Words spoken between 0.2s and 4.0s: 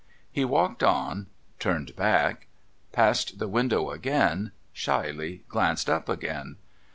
He walked on, turned back, passed the window